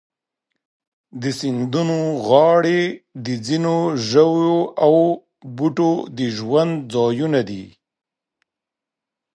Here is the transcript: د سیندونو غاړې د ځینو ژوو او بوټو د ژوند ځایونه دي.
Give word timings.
د 1.21 1.23
سیندونو 1.39 1.99
غاړې 2.27 2.81
د 3.25 3.27
ځینو 3.45 3.75
ژوو 4.09 4.55
او 4.85 4.93
بوټو 5.55 5.91
د 6.17 6.19
ژوند 6.37 6.73
ځایونه 6.93 7.39
دي. 7.49 7.65